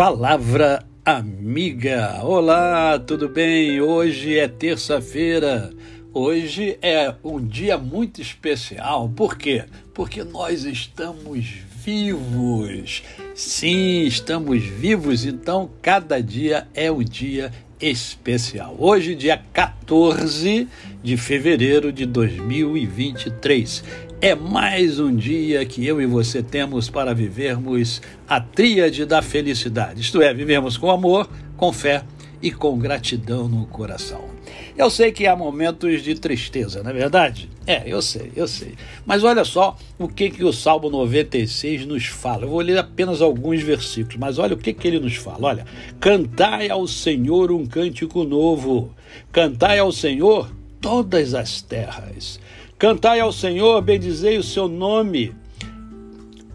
Palavra 0.00 0.82
Amiga. 1.04 2.20
Olá, 2.22 2.98
tudo 2.98 3.28
bem? 3.28 3.82
Hoje 3.82 4.38
é 4.38 4.48
terça-feira. 4.48 5.74
Hoje 6.14 6.78
é 6.80 7.14
um 7.22 7.38
dia 7.38 7.76
muito 7.76 8.18
especial. 8.18 9.10
Por 9.10 9.36
quê? 9.36 9.66
Porque 9.92 10.24
nós 10.24 10.64
estamos 10.64 11.46
vivos. 11.84 13.02
Sim, 13.34 14.04
estamos 14.04 14.64
vivos, 14.64 15.26
então 15.26 15.70
cada 15.82 16.22
dia 16.22 16.66
é 16.72 16.90
um 16.90 17.04
dia 17.04 17.52
especial. 17.78 18.76
Hoje, 18.78 19.14
dia 19.14 19.42
14 19.52 20.68
de 21.02 21.16
fevereiro 21.16 21.92
de 21.92 22.04
2023. 22.06 23.84
É 24.22 24.34
mais 24.34 25.00
um 25.00 25.16
dia 25.16 25.64
que 25.64 25.86
eu 25.86 25.98
e 25.98 26.04
você 26.04 26.42
temos 26.42 26.90
para 26.90 27.14
vivermos 27.14 28.02
a 28.28 28.38
tríade 28.38 29.06
da 29.06 29.22
felicidade, 29.22 30.02
isto 30.02 30.20
é, 30.20 30.34
vivemos 30.34 30.76
com 30.76 30.90
amor, 30.90 31.26
com 31.56 31.72
fé 31.72 32.04
e 32.42 32.50
com 32.50 32.78
gratidão 32.78 33.48
no 33.48 33.64
coração. 33.64 34.28
Eu 34.76 34.90
sei 34.90 35.10
que 35.10 35.26
há 35.26 35.34
momentos 35.34 36.02
de 36.02 36.14
tristeza, 36.14 36.82
não 36.82 36.90
é 36.90 36.92
verdade? 36.92 37.48
É, 37.66 37.82
eu 37.86 38.02
sei, 38.02 38.30
eu 38.36 38.46
sei. 38.46 38.74
Mas 39.06 39.24
olha 39.24 39.42
só 39.42 39.74
o 39.98 40.06
que, 40.06 40.28
que 40.28 40.44
o 40.44 40.52
Salmo 40.52 40.90
96 40.90 41.86
nos 41.86 42.04
fala. 42.04 42.44
Eu 42.44 42.50
vou 42.50 42.60
ler 42.60 42.76
apenas 42.76 43.22
alguns 43.22 43.62
versículos, 43.62 44.18
mas 44.18 44.38
olha 44.38 44.52
o 44.52 44.58
que, 44.58 44.74
que 44.74 44.86
ele 44.86 45.00
nos 45.00 45.16
fala. 45.16 45.48
Olha, 45.48 45.66
cantai 45.98 46.68
ao 46.68 46.86
Senhor 46.86 47.50
um 47.50 47.64
cântico 47.64 48.22
novo, 48.24 48.94
cantai 49.32 49.78
ao 49.78 49.90
Senhor 49.90 50.52
todas 50.78 51.32
as 51.32 51.62
terras 51.62 52.38
Cantai 52.80 53.20
ao 53.20 53.30
Senhor, 53.30 53.82
bendizei 53.82 54.38
o 54.38 54.42
seu 54.42 54.66
nome, 54.66 55.34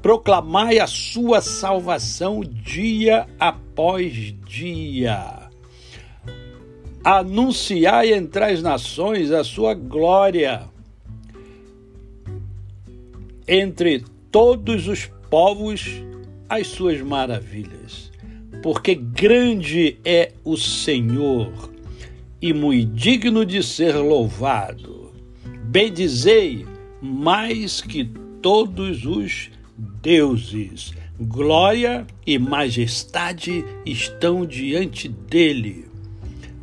proclamai 0.00 0.78
a 0.78 0.86
sua 0.86 1.42
salvação 1.42 2.40
dia 2.40 3.26
após 3.38 4.34
dia. 4.46 5.50
Anunciai 7.04 8.14
entre 8.14 8.42
as 8.42 8.62
nações 8.62 9.30
a 9.30 9.44
sua 9.44 9.74
glória, 9.74 10.62
entre 13.46 14.02
todos 14.30 14.88
os 14.88 15.04
povos 15.28 16.02
as 16.48 16.68
suas 16.68 17.02
maravilhas, 17.02 18.10
porque 18.62 18.94
grande 18.94 19.98
é 20.02 20.32
o 20.42 20.56
Senhor 20.56 21.52
e 22.40 22.54
muito 22.54 22.94
digno 22.94 23.44
de 23.44 23.62
ser 23.62 23.94
louvado 23.96 24.93
bendizei 25.74 26.64
mais 27.02 27.80
que 27.80 28.04
todos 28.40 29.04
os 29.04 29.50
deuses. 29.76 30.94
Glória 31.20 32.06
e 32.24 32.38
majestade 32.38 33.64
estão 33.84 34.46
diante 34.46 35.08
dele, 35.08 35.86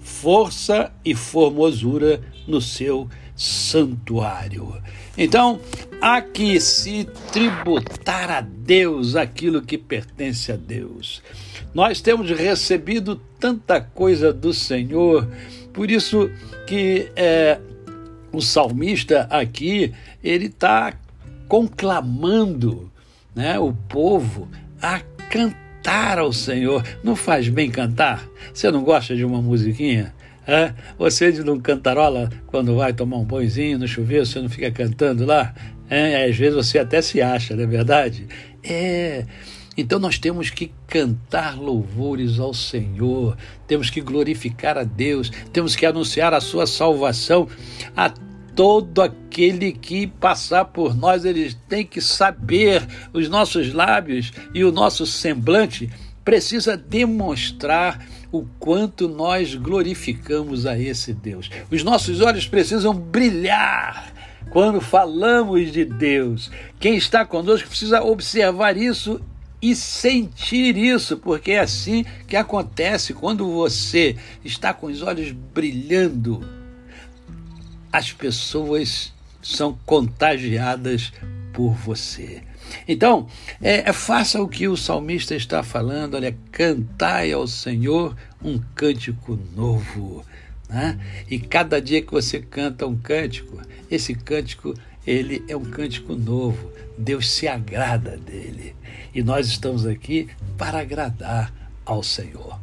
força 0.00 0.92
e 1.04 1.12
formosura 1.12 2.20
no 2.46 2.60
seu 2.60 3.08
santuário. 3.34 4.80
Então, 5.18 5.60
há 6.00 6.22
que 6.22 6.60
se 6.60 7.04
tributar 7.32 8.30
a 8.30 8.40
Deus 8.40 9.16
aquilo 9.16 9.60
que 9.60 9.76
pertence 9.76 10.52
a 10.52 10.56
Deus. 10.56 11.20
Nós 11.74 12.00
temos 12.00 12.30
recebido 12.30 13.20
tanta 13.40 13.80
coisa 13.80 14.32
do 14.32 14.54
Senhor, 14.54 15.28
por 15.72 15.90
isso 15.90 16.30
que 16.66 17.10
é, 17.16 17.60
o 18.32 18.40
salmista 18.40 19.26
aqui, 19.30 19.92
ele 20.22 20.46
está 20.46 20.94
conclamando 21.48 22.90
né, 23.34 23.58
o 23.58 23.72
povo 23.72 24.48
a 24.80 25.00
cantar 25.28 26.18
ao 26.18 26.32
Senhor. 26.32 26.84
Não 27.02 27.16
faz 27.16 27.48
bem 27.48 27.70
cantar? 27.70 28.26
Você 28.52 28.70
não 28.70 28.82
gosta 28.82 29.16
de 29.16 29.24
uma 29.24 29.42
musiquinha? 29.42 30.14
É? 30.46 30.72
Você 30.98 31.30
não 31.44 31.60
cantarola 31.60 32.30
quando 32.46 32.76
vai 32.76 32.92
tomar 32.92 33.18
um 33.18 33.24
banhozinho 33.24 33.78
no 33.78 33.86
chuveiro, 33.86 34.26
você 34.26 34.40
não 34.40 34.48
fica 34.48 34.70
cantando 34.70 35.24
lá? 35.24 35.54
É, 35.88 36.24
às 36.24 36.36
vezes 36.36 36.54
você 36.54 36.78
até 36.78 37.02
se 37.02 37.20
acha, 37.20 37.54
não 37.54 37.64
é 37.64 37.66
verdade? 37.66 38.26
É. 38.62 39.24
Então 39.80 39.98
nós 39.98 40.18
temos 40.18 40.50
que 40.50 40.70
cantar 40.86 41.58
louvores 41.58 42.38
ao 42.38 42.52
Senhor, 42.52 43.34
temos 43.66 43.88
que 43.88 44.02
glorificar 44.02 44.76
a 44.76 44.84
Deus, 44.84 45.30
temos 45.52 45.74
que 45.74 45.86
anunciar 45.86 46.34
a 46.34 46.40
sua 46.40 46.66
salvação 46.66 47.48
a 47.96 48.10
todo 48.54 49.00
aquele 49.00 49.72
que 49.72 50.06
passar 50.06 50.66
por 50.66 50.94
nós, 50.94 51.24
eles 51.24 51.56
têm 51.66 51.86
que 51.86 52.00
saber, 52.02 52.86
os 53.10 53.26
nossos 53.30 53.72
lábios 53.72 54.32
e 54.52 54.62
o 54.64 54.70
nosso 54.70 55.06
semblante 55.06 55.88
precisa 56.22 56.76
demonstrar 56.76 58.06
o 58.30 58.44
quanto 58.58 59.08
nós 59.08 59.54
glorificamos 59.54 60.66
a 60.66 60.78
esse 60.78 61.14
Deus. 61.14 61.50
Os 61.70 61.82
nossos 61.82 62.20
olhos 62.20 62.46
precisam 62.46 62.92
brilhar 62.92 64.12
quando 64.50 64.78
falamos 64.78 65.72
de 65.72 65.86
Deus. 65.86 66.50
Quem 66.78 66.96
está 66.96 67.24
conosco 67.24 67.66
precisa 67.66 68.02
observar 68.02 68.76
isso 68.76 69.20
e 69.62 69.76
sentir 69.76 70.76
isso, 70.76 71.16
porque 71.18 71.52
é 71.52 71.60
assim 71.60 72.04
que 72.26 72.36
acontece 72.36 73.12
quando 73.12 73.50
você 73.50 74.16
está 74.44 74.72
com 74.72 74.86
os 74.86 75.02
olhos 75.02 75.32
brilhando. 75.32 76.40
As 77.92 78.12
pessoas 78.12 79.12
são 79.42 79.78
contagiadas 79.84 81.12
por 81.52 81.74
você. 81.74 82.42
Então, 82.86 83.26
é, 83.60 83.88
é, 83.88 83.92
faça 83.92 84.40
o 84.40 84.48
que 84.48 84.68
o 84.68 84.76
salmista 84.76 85.34
está 85.34 85.62
falando, 85.62 86.14
olha, 86.14 86.36
cantai 86.52 87.32
ao 87.32 87.46
Senhor 87.46 88.16
um 88.42 88.60
cântico 88.74 89.38
novo. 89.54 90.24
Né? 90.68 90.98
E 91.28 91.38
cada 91.38 91.80
dia 91.80 92.00
que 92.00 92.12
você 92.12 92.40
canta 92.40 92.86
um 92.86 92.96
cântico, 92.96 93.60
esse 93.90 94.14
cântico 94.14 94.74
ele 95.06 95.42
é 95.48 95.56
um 95.56 95.64
cântico 95.64 96.14
novo. 96.14 96.70
Deus 96.96 97.30
se 97.30 97.48
agrada 97.48 98.16
dele. 98.16 98.74
E 99.14 99.22
nós 99.22 99.48
estamos 99.48 99.86
aqui 99.86 100.28
para 100.56 100.80
agradar 100.80 101.52
ao 101.84 102.02
Senhor. 102.02 102.58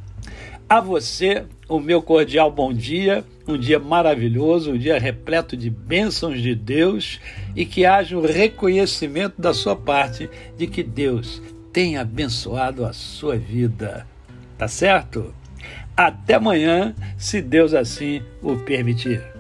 A 0.70 0.82
você, 0.82 1.46
o 1.70 1.80
meu 1.80 2.02
cordial 2.02 2.52
bom 2.52 2.74
dia, 2.74 3.24
um 3.48 3.58
dia 3.58 3.80
maravilhoso, 3.80 4.72
um 4.72 4.78
dia 4.78 5.00
repleto 5.00 5.56
de 5.56 5.70
bênçãos 5.70 6.42
de 6.42 6.54
Deus 6.54 7.22
e 7.56 7.66
que 7.66 7.86
haja 7.86 8.18
um 8.18 8.22
reconhecimento 8.22 9.42
da 9.42 9.54
sua 9.54 9.78
parte 9.78 10.30
de 10.58 10.68
que 10.68 10.84
Deus 10.84 11.42
tem 11.72 11.98
abençoado 11.98 12.86
a 12.86 12.92
sua 12.92 13.38
vida. 13.38 14.06
Tá 14.58 14.68
certo? 14.68 15.34
Até 15.96 16.34
amanhã, 16.34 16.94
se 17.18 17.42
Deus 17.42 17.74
assim 17.74 18.22
o 18.42 18.58
permitir. 18.58 19.37